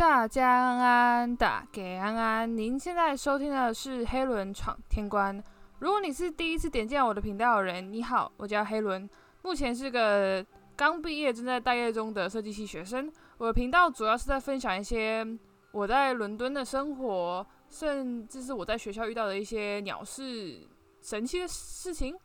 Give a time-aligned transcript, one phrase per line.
[0.00, 2.56] 大家安安，大给安安。
[2.56, 5.44] 您现在收听的是黑轮闯天关。
[5.80, 9.06] 如果你是第一次点进我的频道的人，你好，我叫黑轮，
[9.42, 10.42] 目前是个
[10.74, 13.12] 刚毕业正在待业中的设计系学生。
[13.36, 15.22] 我的频道主要是在分享一些
[15.70, 20.66] 我在伦敦的生活，甚至是我在学校遇到的一些鸟事、
[21.02, 22.16] 神奇的事情。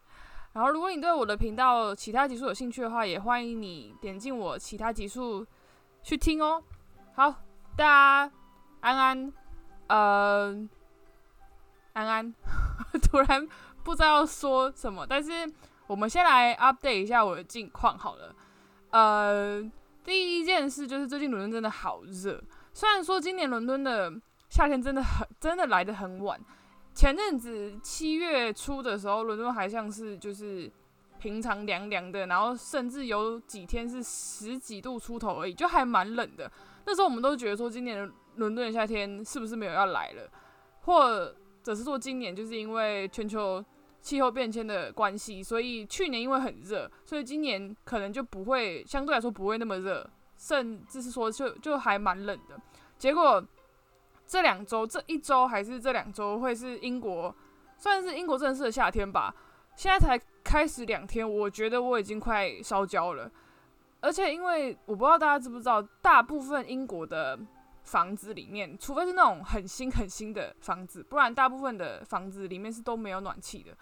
[0.54, 5.46] 然后，如果你对我的频道其他集数有兴趣的话，也欢迎你点进我其他集数
[6.04, 6.64] 去听哦。
[7.16, 7.34] 好，
[7.78, 8.32] 大家
[8.80, 9.34] 安安，
[9.88, 10.68] 呃，
[11.92, 12.34] 安安，
[13.04, 13.46] 突然
[13.84, 15.32] 不知道说什么，但是
[15.86, 18.34] 我们先来 update 一下我的近况好了。
[18.92, 19.62] 呃，
[20.06, 22.42] 第一件事就是最近伦敦真的好热，
[22.74, 24.14] 虽然说今年伦敦的
[24.50, 26.40] 夏天真的很真的来的很晚。
[26.94, 30.72] 前阵子七月初的时候，伦敦还像是就是
[31.20, 36.50] 平常凉凉的，然后甚至有几天是十几度出头而已，就还蛮冷的。
[36.86, 40.30] 那时候我们都觉得说，今年伦敦的夏天是不是没有要来了，
[40.82, 41.34] 或
[41.64, 43.64] 者是说今年就是因为全球
[44.02, 52.60] 气候变迁的关系，所以去年因为很热，所以今年可能就不会相对来说不会那么热，甚至是说就就还蛮冷的。
[52.98, 53.44] 结果。
[54.28, 57.34] 这两周，这一周还是这两周会是英国，
[57.78, 59.32] 算是英国正式的夏天吧。
[59.76, 63.30] 现在才开始两天，我觉得我已经快烧焦了。
[64.02, 67.40] 而且，因为我不知道大家知不知道，大部分英国的
[67.84, 73.76] 房子里面，除非是那种很新很新的房子，不然大部分的房子里面是都没有暖气的，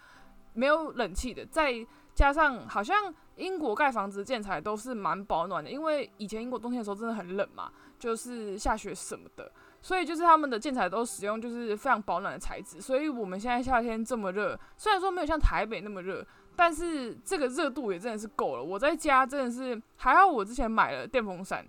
[0.54, 1.44] 没有冷气的。
[1.46, 1.74] 再
[2.14, 9.50] 加上，好像英国盖房子建材都是蛮保暖的，因为以前英国冬天的时候真的很冷嘛，就是下雪什么的。
[9.82, 16.26] 所以就是他们的建材都使用就是非常保暖的材质，所以我们现在夏天这么热，虽然说没有像台北那么热，
[16.56, 18.62] 但是这个热度也真的是够了。
[18.62, 21.66] 我在家真的是还好，我之前买了电风扇，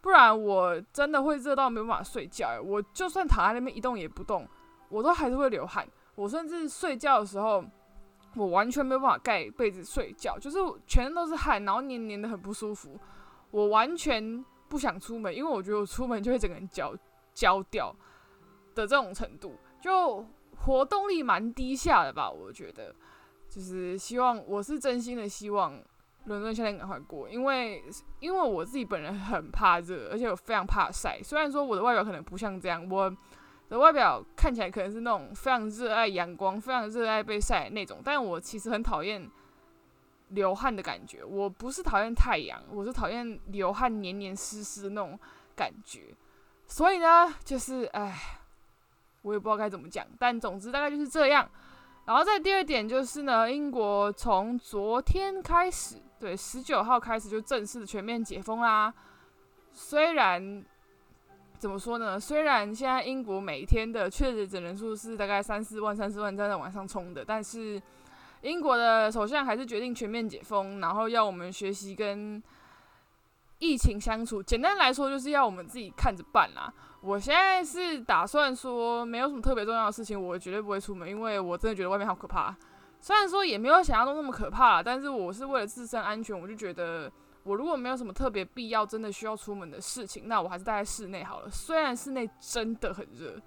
[0.00, 2.60] 不然我真的会热到没有办法睡觉。
[2.60, 4.46] 我就算躺在那边一动也不动，
[4.88, 5.86] 我都还是会流汗。
[6.14, 7.64] 我甚至睡觉的时候，
[8.36, 12.98] 我完全没有办法盖被子睡觉，就是全身都是汗，然后黏黏的很不舒服。
[13.50, 16.94] 我完全不想出门，因为我觉得我出门就会整个人焦。
[17.34, 17.94] 焦掉
[18.74, 20.26] 的这种程度，就
[20.56, 22.28] 活动力蛮低下的吧？
[22.28, 22.92] 我觉得，
[23.48, 25.80] 就是希望我是真心的希望
[26.26, 27.82] 伦敦夏天赶快过，因为
[28.20, 31.22] 因为我自己本人很怕热，而且我非常怕晒。
[31.22, 33.10] 虽然说我的外表可能不像这样，我
[33.70, 39.26] 的外表看起来可能是那种非常热爱阳光、非常热爱被晒那种，但我其实很讨厌
[40.28, 41.24] 流汗的感觉。
[41.24, 45.18] 我不是讨厌太阳，我是讨厌流汗黏黏湿湿的那种
[45.56, 46.14] 感觉。
[46.66, 48.38] 所以呢，就是唉，
[49.22, 51.48] 我也不知道该怎么讲，但总之大概就是这样。
[52.08, 58.90] 然后再第二点就是呢，英国从昨天开始，对，十九号开始就正式的全面解封啦。
[59.74, 60.64] 虽然
[61.58, 62.18] 怎么说呢？
[62.18, 67.78] 虽然现在英国每一天的确诊人数是大概三四万、三四万在往上冲的，但是
[68.40, 72.42] 英国的首相还是决定全面解封，然后要我们学习跟。
[73.60, 76.72] 疫情相处，简单来说就是要我们自己看着办啦。
[77.00, 82.54] 我现在是打算说，没有什么特别重要的事情，我绝对不会出门，因为我真的觉得外面好可怕。
[83.00, 87.10] 虽然说也没有想象中那么可怕，但是我是为了自身安全，我就觉得
[87.44, 91.48] 我如果没有什么特别必要，真的需要出门的事情，那我还是待在室内好了。
[91.48, 93.40] 虽然室内真的很热，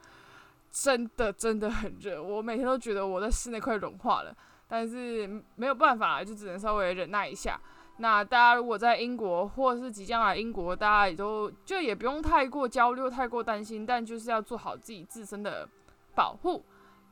[0.72, 4.34] 真的真的很热，我每天都觉得我在室内快融化了，
[4.66, 7.60] 但是没有办法，就只能稍微忍耐一下。
[8.02, 15.70] 那大家如果在英国或者是即将来英国，大家也都就也不用太过焦虑、太过担心，但就是要做好自己自身的
[16.16, 16.66] 保护。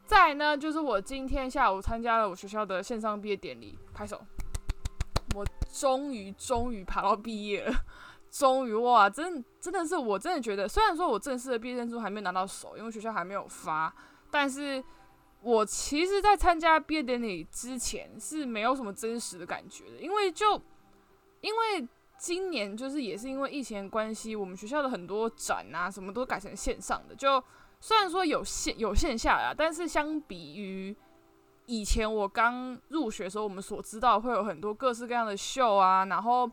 [0.04, 4.20] 再呢，就是我今天下午参加了我学校的线上毕业典礼，拍手！
[5.36, 7.74] 我终于终于爬到毕业了，
[8.32, 9.08] 终于哇！
[9.08, 13.94] 真真的是我真的觉得，虽然说我正式的毕业证书还没拿到手，因为学校还没有发，
[14.32, 14.84] 但是
[15.44, 20.60] 我其实在参加毕业典礼之前是没有什么真实的感觉的，因为就。
[21.42, 27.16] 因为今年就是也是因为疫情的关系，我们学校的很多展啊，什么都改成线上的。
[27.16, 27.42] 就
[27.80, 30.96] 虽然说有线有线下啊，但是相比于
[31.66, 36.50] 以前我刚入学时候，我们所知道会有很多各式各样的秀啊，然后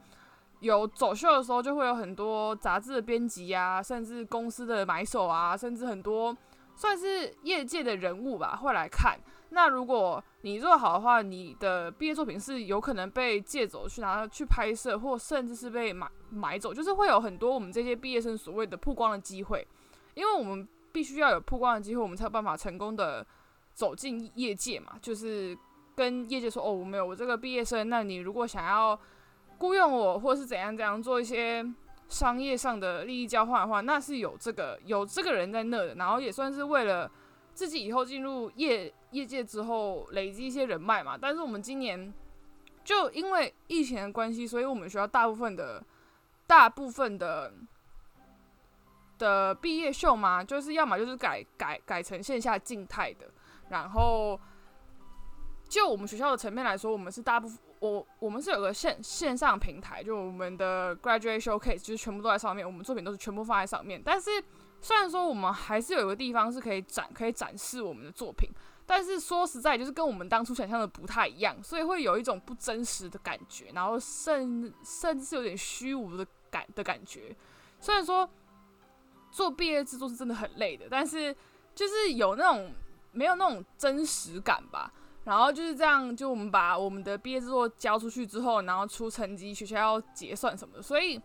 [0.61, 6.37] 有走秀的时候就会有很多杂志的编辑啊，甚至公司的买手啊，甚至很多
[6.77, 9.19] 算是业界的人物吧会来看。
[9.57, 19.67] 那如果你做好的话，你的毕业作品是有可能被借走去拿去拍摄，或甚至是被买买走，就是会有很多我们这些毕业生所谓的曝光的机会，
[20.13, 23.27] 因为我们必须要有曝光的机会，我们才有办法成功的
[23.73, 24.93] 走进业界嘛。
[25.01, 25.57] 就是
[25.95, 29.01] 跟业界说，哦，我没有我这个毕业生，那你如果想要
[29.57, 31.65] 雇佣我，或是怎样怎样做一些
[32.09, 37.11] 商业上的利益交换的话，那是有这个有这个人在那的，然后也算是为了
[37.55, 41.17] 自己以后进入业业界之后累积一些人脉嘛。
[41.21, 42.13] 但是我们今年
[42.85, 45.83] 就因为疫情的关系，所以我们学校大部分的
[46.47, 47.53] 大部分的
[49.19, 53.27] 的毕业秀嘛，就是要么就是改改改成线下静态的，
[53.71, 54.39] 然后
[55.69, 57.59] 就我们学校的层面来说，我们是大部分。
[57.79, 64.01] 我我们是有个线线上平台，就我们的 graduate showcase，就是全部都在上面，我们作品都是全部放在上面。
[64.03, 64.31] 但是
[64.81, 68.49] 虽然说我们还是有一个地方是可以展，可以展示我们的作品，
[68.87, 77.37] 但是说实在，就是跟我们当初想象的不太一样，所以会有一种不真实的感觉，然后甚甚至是有点虚无的感的感觉。
[77.81, 78.29] 虽然说
[79.31, 81.35] 做毕业制作是真的很累的，但是
[81.75, 82.73] 就是有那种
[83.13, 84.93] 没有那种真实感吧。
[85.25, 91.21] 然后就是这样，就我们把我们的毕业制作交出去之后，然后出成绩，学校要结算什么的，所以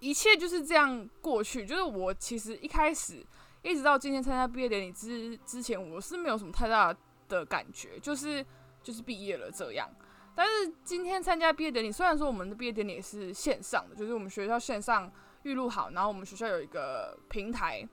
[0.00, 1.64] 一切就是这样过去。
[1.64, 3.24] 就是我其实一开始
[3.62, 6.94] 一直到今天参加毕业典礼之之前，我是没有什么太大
[7.28, 8.44] 的感觉，就是
[8.82, 9.88] 就是毕业了这样。
[10.34, 15.10] 但是今天参加毕业典礼，虽然说我们的毕业典礼是线上的，就是我们学校线上
[15.42, 17.86] 预录好，然后我们学校有一个平台，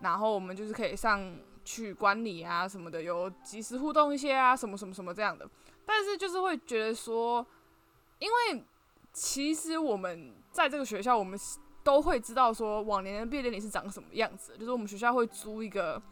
[0.00, 1.36] 然后我们就是可以上。
[1.66, 5.48] 去管理啊什么的，有及时互动一些啊，什么什么什么这样的。
[5.86, 7.46] 但是就是会觉得说，
[8.18, 8.62] 因为
[9.14, 11.38] 其实我们在这个学校，我们
[11.84, 14.56] 都会知道说，往年的毕业典礼是长什么样子。
[14.58, 16.02] 就是我们学校会租一个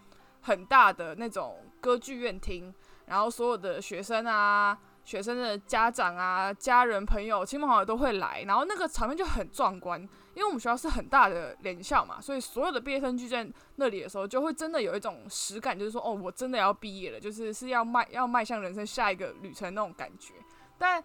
[0.42, 2.72] 很大的那种歌剧院厅，
[3.06, 4.78] 然后所有的学生啊。
[5.04, 10.00] 学生的家长啊、家人、朋友、亲朋好友都会来，然后那个场面就很壮观。
[10.32, 13.44] 因为我们学校是很大的联校嘛，所以所有的毕业生聚在
[13.74, 20.34] 那里的时候，就会真的有一种实感，就是说，哦，我真的要毕业了，就是是要迈要迈向人生下一个旅程那种感觉。
[20.78, 21.02] 但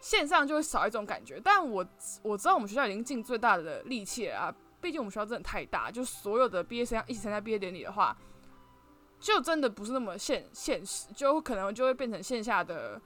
[0.00, 1.40] 线上就会少一种感觉。
[1.42, 1.86] 但我
[2.22, 8.16] 我知道我们学校已经尽最大的力气了啊，毕竟我们学校真的太大，就所有的毕业生一起参加毕业典礼的话，
[9.20, 13.00] 就真的不是那么现现实，就可能就会变成线下的。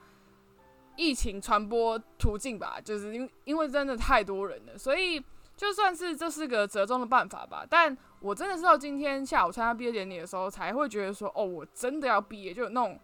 [0.97, 5.21] 疫情传播途径吧，就是因因为真的太多人了，所以
[5.57, 7.65] 就算是这是个折中的办法吧。
[7.69, 12.97] 但我真的是到今天下午参加毕业典礼的时候，才会觉得说，哦，我真的要毕业，就有那种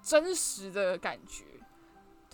[0.00, 1.44] 真实的感觉。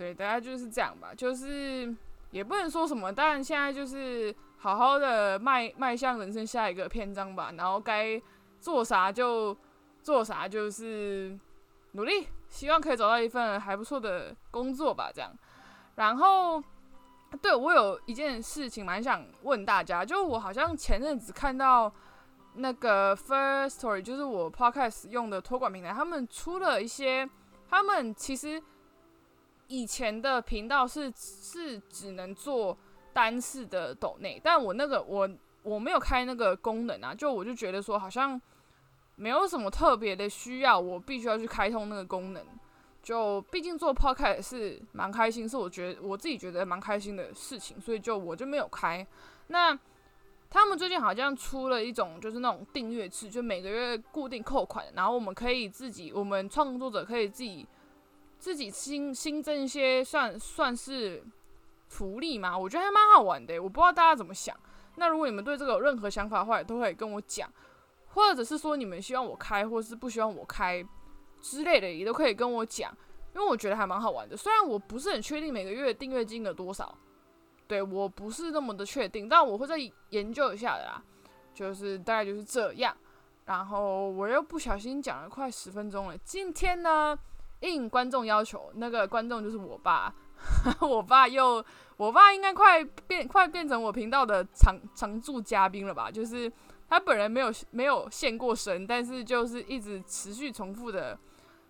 [0.03, 1.15] 对，大概就是这样吧。
[1.17, 1.95] 就是
[2.33, 7.53] 也不能说什么，但现在就是好好的迈迈向人生下一个篇章吧。
[7.57, 8.21] 然后该
[8.59, 9.57] 做啥就
[10.03, 11.39] 做啥，就是
[11.93, 12.27] 努力。
[12.49, 15.33] 希望可以找到一份还不错的工作吧，这样。
[15.95, 16.63] 然后，
[17.41, 21.91] 对我有一件事情蛮想问大家，就我好像前阵子看到
[22.57, 27.27] 那个 First Story，就是我 Podcast 用的托管平台，他们出了一些，
[27.71, 28.63] 他们其实
[29.69, 32.77] 以前的频道是是只能做
[33.13, 35.29] 单次的抖内，但我那个我
[35.63, 38.41] 我没有开那个功能啊，就我就觉得说好像。
[39.15, 42.43] 没有什么特别的需要，我必须要去开通那个功能。
[43.03, 49.07] 就毕竟做 podcast 是蛮开心，是我觉得我自己觉得蛮开心的事情，所以就我就没有开。
[49.49, 49.79] 那
[50.49, 57.69] 他们最近好像出了一种就是那种订阅制，就每个月固定扣款，然后我们可以自己，我们创作者可以自己
[58.43, 61.23] 自己新新增一些算算是
[61.87, 62.59] 福利嘛？
[62.59, 64.53] 我觉得还蛮好玩的，我不知道大家怎么想。
[64.97, 67.49] 那如果你们对这个有任何想法的话，也都可以跟我讲。
[68.09, 70.85] 或者是说你们希望我开，或是不希望我开
[71.41, 72.93] 之类的，也都可以跟我讲，
[73.33, 74.37] 因为我觉得还蛮好玩的。
[74.37, 76.99] 虽然我不是很确定每个月订阅金额多少，
[77.69, 79.77] 对我不是那么的确定，但我会再
[80.11, 81.01] 研究一下的啦。
[81.55, 82.97] 就是大概就是这样。
[83.45, 86.19] 然后我又不小心讲了快十分钟了。
[86.19, 87.17] 今天呢，
[87.63, 90.15] 应观众要求，那个观众就是我爸，
[90.81, 91.65] 我爸又，
[91.97, 96.11] 我爸应该快变快变成我频道的常常驻嘉宾了吧？
[96.11, 96.53] 就是。
[96.89, 101.19] 他本人没有没有现过身，但是就是一直持续重复的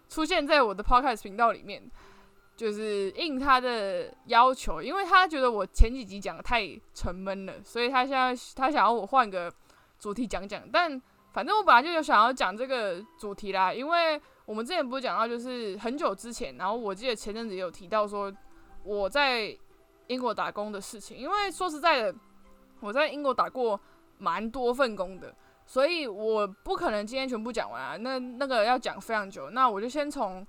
[0.09, 1.81] 出现在我的 podcast 频道里面，
[2.57, 9.49] 就是应他的要求，因为他觉得我前几集讲的太沉闷了，所以他现在他想要我换个
[9.97, 10.61] 主题讲讲。
[10.73, 11.01] 但
[11.33, 18.33] 反正我本来就有想要讲这个主题啦，因为我们之前不是讲到就是很久之前，然后我记得前阵子也有提到说
[18.85, 19.57] 我在
[20.07, 22.15] 英国打工的事情，因为说实在的，
[22.81, 23.81] 我在英国打过。
[24.19, 25.35] 蛮多份工的，
[25.67, 27.97] 所以我不可能今天全部讲完啊。
[27.97, 30.47] 那那个要讲非常久，那我就先从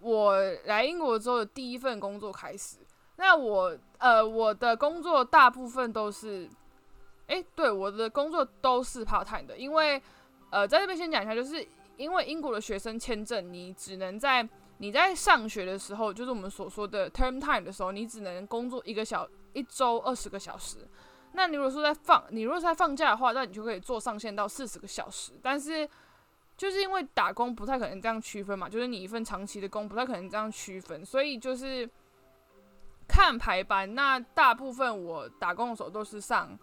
[0.00, 2.76] 我来英国之后的第一份工作开始。
[3.16, 6.46] 那我呃，我的工作大部分都是，
[7.28, 10.02] 诶，对，我的工作都是 part time 的，因为
[10.50, 14.48] 呃，在这边先讲一下，就是因为英国的学生签证，你只能在
[14.78, 20.78] 你在上学的时候，就是我们所说的 term time 的时候，你只能工作一个小一周二十个小时。
[21.32, 25.32] 那你如果说在放，你如果在放假的话，那你就可以做上限到四十个小时。
[25.42, 25.88] 但是
[26.56, 31.88] 就是因为打工不太可能这样区分嘛，就是你一份长期的工不太可能这样区分，所以就是
[33.06, 33.94] 看排班。
[33.94, 36.58] 那大部分我打工的时候都是上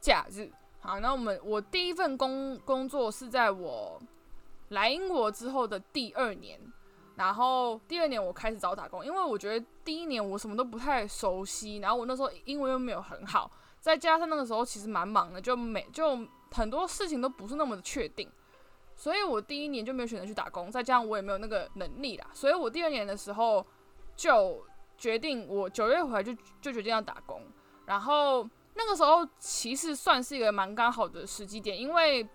[0.00, 0.50] 假日。
[0.80, 4.00] 好，那我们我第一份工工作是在我
[4.68, 6.60] 来英国之后的第二年，
[7.16, 13.50] 然后第二年我开始找打工，因为我觉得第一年我什么都不太熟悉，然后我那时候英文又没有很好。
[13.80, 16.18] 再加上那个时候其实蛮忙的，就每就
[16.52, 18.26] 很多事情都不是那么的确定，
[18.96, 20.70] 所以我第一年就没有选择去打工。
[20.70, 23.64] 再加上我也没有那个能力啦，所以我第二年的时候
[24.16, 24.64] 就
[24.96, 27.42] 决定，我九月回来就就决定要打工。
[27.84, 32.26] 然后那个时候其实算是一个蛮刚好的时机点，因为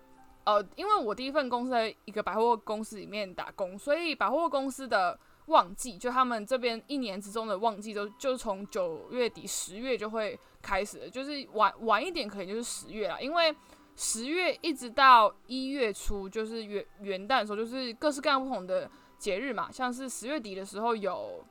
[0.44, 5.18] 呃，因为我第一份工司在一个百货公司里面打工，所以百货公司的。
[5.46, 13.52] 旺季就他们这边一年之中的旺季都就从九月底十月就会开始，就是晚晚一点可能就是十月了，因为
[13.96, 21.44] 十月一直到一月初就是元元旦的时候，就是各式各样不同的节日嘛，像是十月底的时候有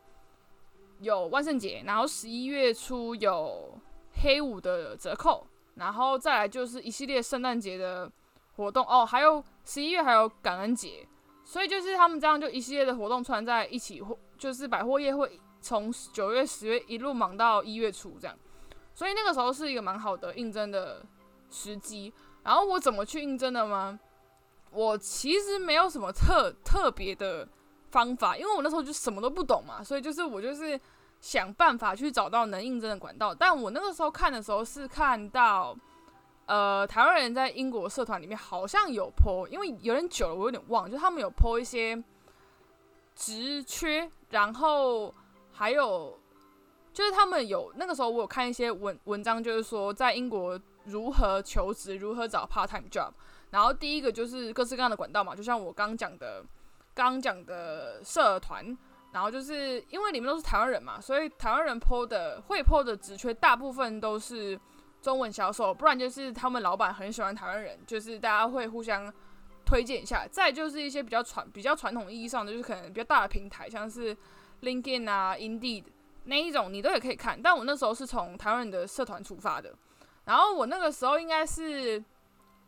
[1.01, 3.77] 有万圣节，然后十一月初有
[4.21, 8.09] 黑五的折扣，然后再来就是一系列圣诞节的
[8.59, 11.07] 活动哦，还有十一月还有感恩节。
[11.45, 18.37] 所以就是他们这样就一系列的活动串在一起，或就是百货业会从九月、十月一路忙到一月初这样。
[18.93, 21.03] 所以那个时候是一个蛮好的应征的
[21.49, 22.13] 时机。
[22.43, 23.99] 然后我怎么去应征的吗？
[24.69, 27.47] 我其实没有什么特特别的
[27.89, 30.79] 方法，因为我那时候就什么都不懂嘛，所以就是我就是
[31.19, 33.33] 想办法去找到能应征的管道。
[33.33, 35.75] 但我那个时候看的时候是看到。
[36.49, 42.03] 呃，台湾人在英国社团里面好像有 po，因为有点久了，我有点忘，就他们有 po 一些
[43.15, 45.13] 职缺，然后
[45.51, 46.19] 还有
[46.91, 53.11] 就是他们有那个时候我有看一些文文章，就是说在英国如何求职，如何找 part time job。
[53.51, 56.43] 然后第一个就是各式各样的管道嘛，就像我刚讲的，
[56.95, 58.75] 刚讲的社团，
[59.11, 64.59] 然后就是因为里面都是台湾人嘛，所以台湾人 po 的会 po 的职缺大部分都是。
[65.01, 69.11] 中文销售，不然就是他们老板很喜欢台湾人，就是大家会互相
[69.65, 70.27] 推荐一下。
[70.27, 74.15] 再就是一些比较传、比较传统意义上的，就是可能比较大的平台，像是
[74.61, 75.85] LinkedIn 啊、Indeed
[76.25, 77.41] 那一种，你都也可以看。
[77.41, 79.73] 但我那时候是从台湾人的社团出发的，
[80.25, 82.03] 然后我那个时候应该是，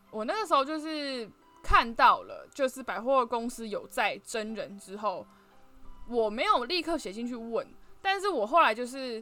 [0.09, 1.29] 我那个时候就是
[1.61, 5.27] 看到了，就是百货公司有在真人之后，
[6.07, 7.67] 我没有立刻写进去问，
[8.01, 9.21] 但是我后来就是。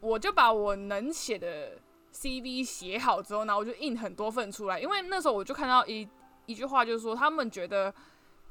[0.00, 1.78] 我就把我能写的
[2.12, 4.80] CV 写好之后，然后我就印很多份出来。
[4.80, 6.08] 因为那时候我就看到一
[6.46, 7.92] 一句话，就是说他们觉得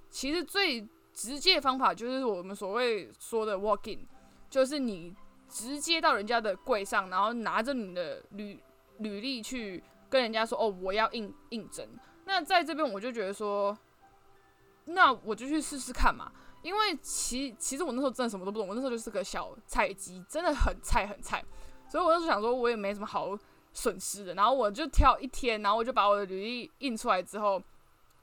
[0.09, 4.05] 其实最直接的方法就是我们所谓说的 walk in，
[4.49, 5.15] 就是你
[5.47, 8.59] 直接到人家的柜上，然后拿着你的履
[8.97, 11.87] 履历去跟人家说：“哦，我要应应征。”
[12.25, 13.77] 那在这边我就觉得说，
[14.85, 16.31] 那我就去试试看嘛。
[16.65, 21.45] 因为其其实我那时候真的什么都不懂，我那时候就是个小菜鸡，真的很菜很菜，
[21.87, 23.37] 所以我那时候想说，我也没什么好
[23.71, 27.61] 损失的，然后我就挑一天，然后我就把我的履历印出来之后，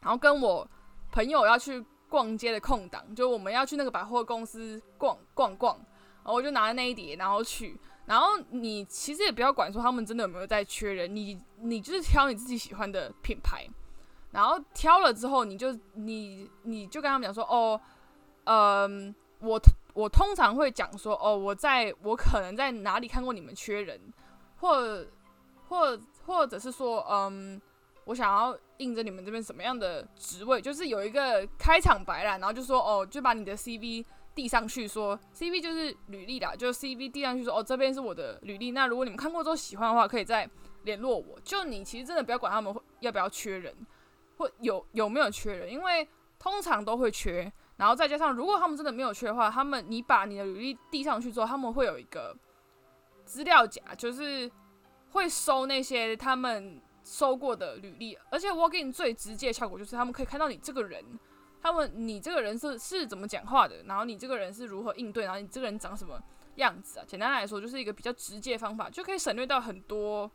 [0.00, 0.68] 然后跟我
[1.12, 13.64] 朋友要去逛街的空档，就我们要去那个百货公司逛逛逛，然后我就拿着那一叠，然后去，然后你其实也不要管说他们真的有没有在缺人，你你就是挑你自己喜欢的品牌，
[14.32, 17.80] 然后挑了之后，你就你你就跟他们讲说，哦。
[18.44, 19.60] 嗯，我
[19.94, 24.00] 我通常会讲说，哦，我在我可能在哪里看过你们缺人，
[24.56, 25.04] 或
[25.68, 27.60] 或或者是说，嗯，
[28.06, 40.48] 我想要应征你们这边什么样的职位，就是有一个开场白啦，然后就说，哦，就把你的 CV 递上去，说 CV 就是履历啦，就 CV 递上去说，哦，这边是我的履历，那如果你们看过之后喜欢的话，可以再
[40.82, 41.38] 联络我。
[41.44, 43.74] 就你其实真的不要管他们要不要缺人，
[44.36, 46.08] 或有有没有缺人，因为
[46.38, 47.52] 通常都会缺。
[47.82, 52.32] 然后再加上，如果他们真的没有缺的话，他们你把你的履历递上去之后，他们会有一个
[53.24, 54.48] 资料夹，就是
[55.10, 58.16] 会收那些他们收过的履历。
[58.30, 61.04] 而且 Walk-in 最直接的效果就是他们可以看到你这个人，
[61.60, 66.22] 他们你这个人是是怎么讲话的，然后你这个人是如何应对，然后你这个人长什么
[66.54, 67.04] 样子啊？
[67.04, 70.30] 简单来说，就是一个比较直接方法，就可以省略掉很多，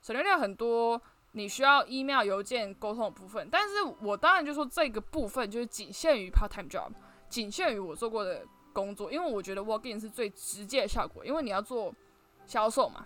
[0.00, 1.02] 省略掉很多。
[1.32, 6.90] 你需要 email 邮件沟通的部分，但是我当然就说这个部分就是仅限于 part time job，
[7.28, 11.94] 仅限于我做过的工作，因为我觉得 working 是最直接的效果，因为你要做
[12.46, 13.04] 销售嘛，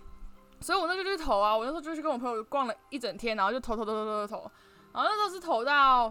[0.60, 4.50] 所以我那就投啊，我那时候就去跟我朋友逛了一整天，然后就投投投投投投，
[4.94, 6.10] 然后那时候是投到，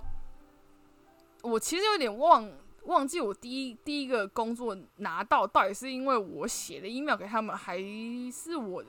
[1.44, 2.52] 我其实有点忘
[2.84, 7.78] 忘记我第一第一个工作拿到到底是因为我写的 email 给他们，还
[8.32, 8.84] 是我。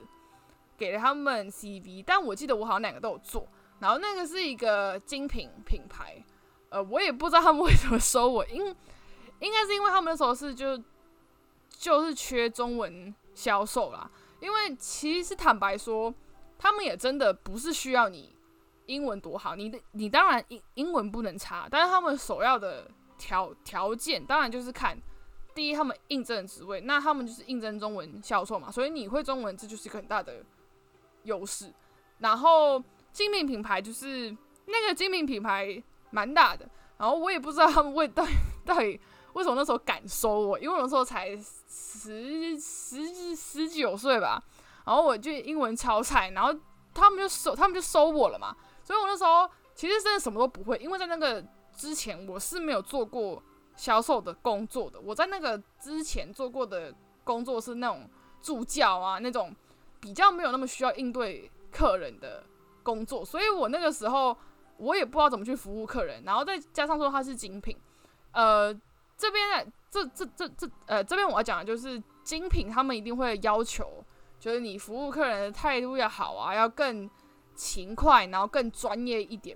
[0.83, 3.47] 给了他们 CV，但我记得我好像两个都有做。
[3.79, 6.21] 然后那个是一个精品品牌，
[6.69, 8.63] 呃，我也不知道他们为什么收我，因
[9.39, 10.77] 应该是因为他们那时候是就
[11.69, 14.09] 就是缺中文销售啦。
[14.41, 16.13] 因为其实坦白说，
[16.59, 18.35] 他们也真的不是需要你
[18.87, 24.97] 英文多好，你的你当然英英文不能差，但是他们首要的条条件当然就是看
[25.53, 30.43] 第一，他们应征的职位，那他们就是应征中文销售嘛，所以你会中文这就是一个很大的
[31.23, 31.73] 优势。
[32.19, 38.31] 然后精品品牌就是那个精品品牌蛮大的，然后我也不知道他们为到底
[38.65, 38.99] 到底
[39.33, 41.35] 为什么那时候敢收我，因为我那时候才
[41.67, 44.41] 十十十九岁吧，
[44.85, 46.53] 然后我就英文超菜，然后
[46.93, 51.43] 他们就收他们就收我了嘛，所以我那时候其实真的什么都不会，因为在那个
[51.75, 53.41] 之前我是没有做过
[53.75, 58.07] 销售的工作的，我在那个之前做过的工作是那种
[58.41, 59.53] 助教啊，那种
[60.03, 62.43] 比较没有那么需要应对客人的
[62.83, 64.37] 工作，所以我那个时候
[64.75, 67.77] 我也不知道怎么去服务客人，然后再加上说它是精品，
[68.33, 68.77] 呃。
[69.15, 74.03] 这边呢，这这这这呃，这边我要讲的就是精品，他们一定会要求，
[74.39, 77.09] 就是你服务客人的态度要好啊，要更
[77.55, 79.55] 勤快，然后更专业一点。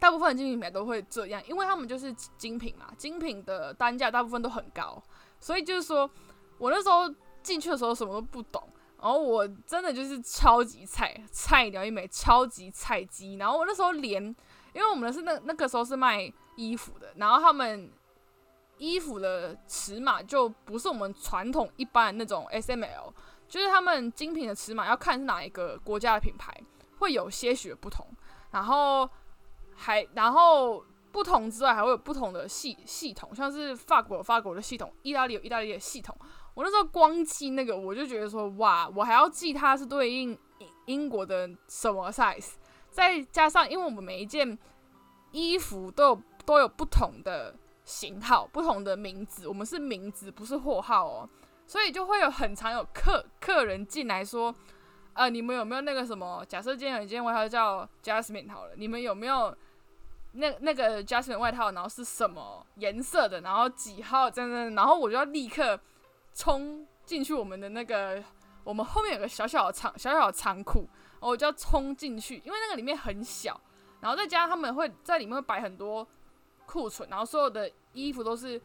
[0.00, 5.00] 大部分的精品品牌都会这样，因为他们就是精品嘛，精品的单价大部分都很高，
[5.38, 6.10] 所以就是说
[6.58, 7.08] 我那时候
[7.42, 8.62] 进去的时候什么都不懂，
[9.00, 13.36] 然后我真的就是超级菜菜鸟一枚，超级菜鸡。
[13.36, 14.22] 然后我那时候连，
[14.72, 17.90] 因为我们是那那个时候是卖衣服的，然后他们。
[18.82, 23.12] 衣服的尺码就不是我们传统一般那种 S M L，
[23.46, 26.50] 就是他们精品的尺码要看是哪一个国家的品牌，
[26.98, 28.06] 会有些许的不同。
[28.52, 29.06] 然后
[29.76, 36.16] 还然后不同之外，还会有不同的系系统，像是法国有法国的系统，意大利有意大利的系统。
[36.54, 40.38] 我那时候光记那个，我就觉得说哇，我还要记它是对应
[40.86, 42.52] 英国的什么 size，
[42.90, 44.58] 再加上因为我们每一件
[45.32, 47.54] 衣服都有都有不同的。
[47.82, 51.28] 型号不同的名字，我们是名字不是货号哦，
[51.66, 54.54] 所以就会有很常有客客人进来说，
[55.14, 56.44] 呃，你们有没有那个什么？
[56.46, 59.52] 假设今天有一件外套叫 Jasmine 好了，你们有没有
[60.32, 61.70] 那那个加湿的外套？
[61.72, 63.40] 然后是什么颜色的？
[63.40, 64.30] 然后几号？
[64.30, 64.70] 真的？
[64.70, 65.78] 然后我就要立刻
[66.34, 68.22] 冲进去我们的那个，
[68.64, 70.88] 我们后面有个小小的仓小小的仓库，
[71.20, 73.60] 我就要冲进去，因为那个里面很小，
[74.00, 76.06] 然后再加上他们会在里面会摆很多
[76.66, 77.70] 库存，然后所有的。
[77.92, 78.62] 衣服都是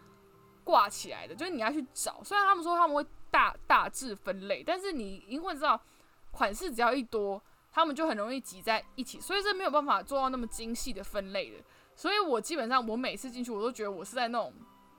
[0.64, 2.24] 挂起来的，就是你要去找。
[2.24, 5.82] 虽然他们说他们会大大致分类，但是你因为知道
[6.30, 7.42] 款式只要一多，
[7.76, 11.58] 他们就很容易挤在一起，所以这没有办法做到那么精细的分类的。
[11.94, 14.54] 所以我基本上我每次进去，我都觉得我是在那种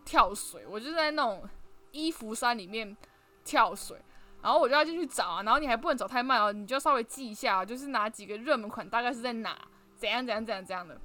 [0.04, 1.48] 跳水，我就在那种
[1.90, 2.94] 衣服山里面
[3.42, 3.98] 跳水，
[4.42, 9.58] 然后我就要进去找啊，然后你还不能找太慢哦，你就稍微记一下，就是哪几个热门款大概是在哪，
[9.96, 11.00] 怎样怎样怎样怎样的。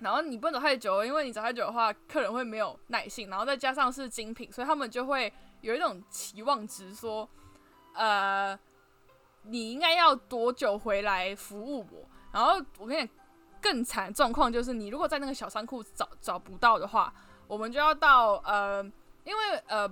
[0.00, 3.30] 然后你不能走太久，因为你走太久的话，客人会没有耐性。
[3.30, 7.28] 然后再加上是精品，所以他们就会有一种期望值，说，
[7.94, 8.58] 呃，
[9.44, 12.08] 你应该要多久回来服务我？
[12.32, 13.16] 然后我跟你讲
[13.60, 17.12] 更惨状况就是，你如果在那个小仓库找找不到的话，
[17.46, 18.82] 我们就要到呃，
[19.24, 19.88] 因为呃，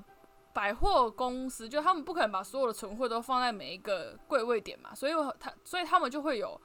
[0.52, 6.60] 百货公司就他们不可能把所有的存货都放在每一个柜位点嘛，所以他所以他们就会有。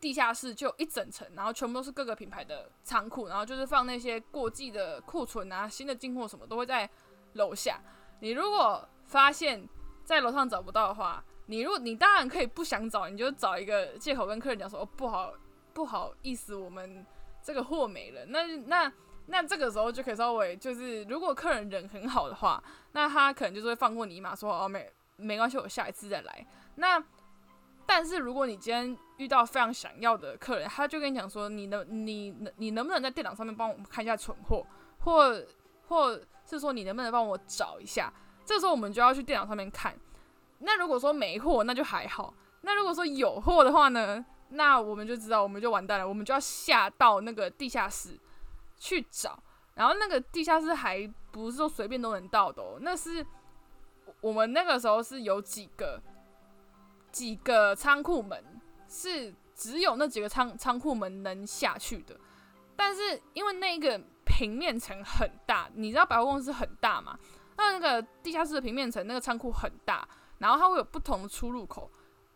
[0.00, 6.86] 地下室就一整层，然后全部都是各个品牌的仓库，然后就是放那些过季的库存啊、新的进货什么都会在
[7.34, 7.80] 楼下。
[8.20, 9.66] 你如果发现，
[10.04, 15.32] 在楼上找不到的话，你如果你当然可以不想找，你就找一个借口跟客人讲说：“哦，不好
[15.72, 17.04] 不好意思，我们
[17.42, 18.92] 这个货没了。”那那
[19.26, 27.02] 那这个时候就可以稍微就是，如果客人人很好的话，那他可能就是会放过你一马，说：“哦，没没关系，我下一次再来。”那
[27.86, 34.66] 但是如果你今天遇到非常想要的客人，他就跟你讲说，你能你能你能不能在电脑上面帮我们看一下存货，
[35.00, 35.42] 或
[35.88, 38.10] 或是说你能不能帮我找一下？
[38.46, 39.94] 这时候我们就要去电脑上面看。
[40.64, 42.34] 那如果说没货，那就还好。
[42.62, 44.24] 那如果说有货的话呢？
[44.50, 48.18] 那我们就知道我们就完蛋了，我们就要下到那个地下室
[48.78, 49.42] 去找。
[49.74, 53.24] 然后那个地下室还不是说随便都能到的，哦，那是
[54.20, 56.00] 我们那个时候是有几个。
[57.12, 62.18] 几个仓库门是只有那几个仓仓库门能下去的，
[62.74, 67.16] 但是因为那个平面层很大，你知道百货公司很大嘛？
[67.56, 70.08] 那那个地下室的平面层，那个仓库很大，
[70.44, 71.90] 然后它会有不同的出入口。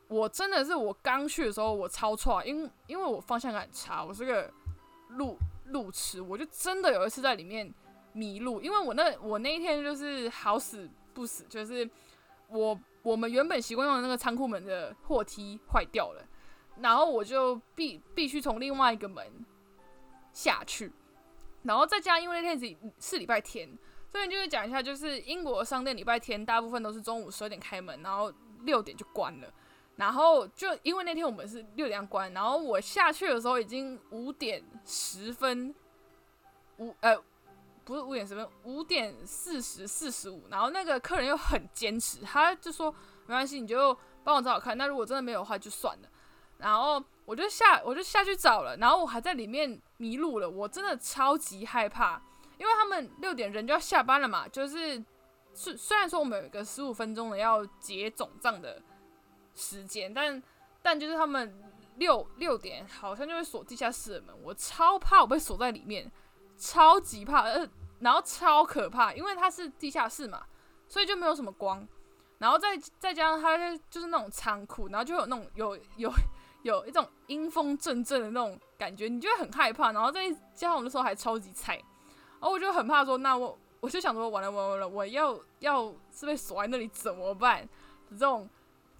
[0.08, 4.50] 我真的是我刚去的时候我超错，因因为我方向感差，我是个
[5.10, 7.70] 路路痴，我就真的有一次在里面
[8.14, 11.86] 迷路，因为我那我那一天就是好死不死，就是
[12.48, 16.24] 我我们原本习惯用的那个仓库门的货梯坏掉了，
[16.78, 19.22] 然后我就必必须从另外一个门
[20.32, 20.90] 下去，
[21.64, 23.68] 然后再加因为那天是是礼拜天，
[24.10, 29.52] 这边就是讲一下，就是英国商店礼拜天大部分都是中午十二点开门，然后六点就关了。
[29.96, 35.74] 然后就因为那天我们是六点关，然后我下去的时候已经五点十分，
[36.76, 37.20] 五呃
[37.84, 40.44] 不是五点十分，五点四十四十五。
[40.50, 42.90] 然后那个客人又很坚持，他就说
[43.26, 44.78] 没关系，你就帮我找找看。
[44.78, 46.08] 那如果真的没有的话就算了。
[46.58, 52.22] 然后我就下我就下去找了，然后我还在里面迷路了，我真的超级害怕，
[52.58, 55.02] 因为他们六点人就要下班了嘛，就是
[55.54, 58.82] 虽虽然说我们有个十五分钟的要结总账的。
[59.60, 60.40] 时间，但
[60.80, 61.52] 但就是他们
[61.96, 66.08] 六六点好像就会锁地下室的门，我超怕我被锁在里面，
[66.56, 67.68] 超级怕，呃，
[67.98, 70.44] 然后超可怕，因为它是地下室嘛，
[70.86, 71.84] 所以就没有什么光，
[72.38, 76.12] 然后再再加上它就是那种仓库，然后就有那种有有
[76.62, 81.82] 有一种阴风阵阵的那种感觉，你就会很害怕，然后再加上我那时候还超级菜，
[82.40, 87.68] 然后我就很怕说，那我我就想说完了完了完了，我要要是被锁在那里怎么办？
[88.10, 88.48] 这种。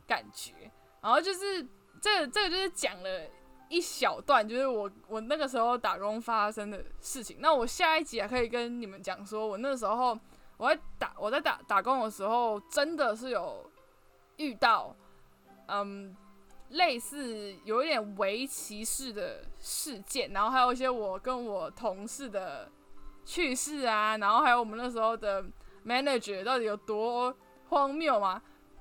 [0.08, 0.54] 感觉，
[1.02, 1.62] 然后就是
[2.00, 3.26] 这这个就是讲了
[3.68, 7.36] 一小段，就是我我那个时候打工发生的事情。
[7.40, 10.18] 那我下一集还可以跟你们讲，说我那时候
[10.56, 13.70] 我在打我在打打工的时候，真的是有
[14.38, 14.96] 遇到
[15.66, 16.16] 嗯
[16.70, 22.72] 类似有一点围棋式的事件，然后还有一些我跟我同事的
[23.28, 25.44] 趣事啊，然后还有我们那时候的
[25.84, 27.36] manager 到底有多
[27.68, 28.40] 荒谬吗？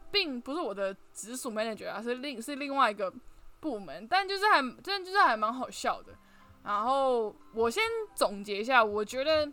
[0.09, 3.13] 并不是我的直属 manager 啊，是另是另外一个
[3.59, 6.13] 部门，但就是还真的就是还蛮好笑的。
[6.63, 7.83] 然后我先
[8.15, 9.51] 总结一下，我觉得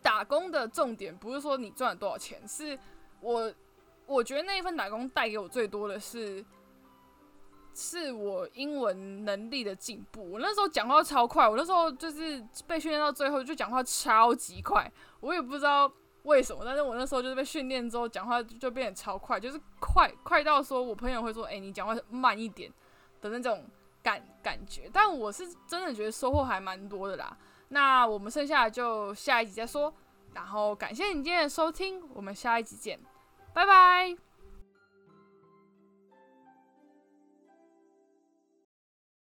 [0.00, 2.78] 打工的重点不是说你赚了多少钱，是
[3.20, 3.52] 我
[4.06, 6.42] 我觉得那一份打工带给我最多的是，
[7.78, 10.32] 是我英文能力的进步。
[10.32, 15.90] 我那时候讲话超快，我那时候就是被训练到最后就讲话超级快，我也不知道。
[16.24, 16.62] 为什么？
[16.62, 22.70] 但是我那时候就是被训练之后，讲话就变得超快，就是快快到说我朋友会说：“哎，你讲话慢一点”
[23.22, 23.64] 的那种
[24.02, 24.90] 感感觉。
[24.92, 27.34] 但我是真的觉得收获还蛮多的啦。
[27.68, 29.94] 那我们剩下的就下一集再说。
[30.34, 33.00] 然后感谢你今天的收听，我们下一集见，
[33.54, 34.27] 拜拜。